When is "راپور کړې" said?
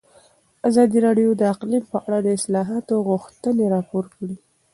3.73-4.35